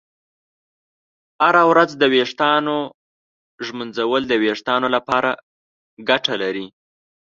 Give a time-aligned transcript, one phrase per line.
[1.43, 2.77] هره ورځ د ویښتانو
[3.65, 5.31] ږمنځول د ویښتانو لپاره
[6.09, 6.67] ګټه لري.